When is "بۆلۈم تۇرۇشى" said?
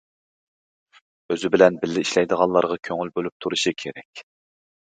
3.19-3.77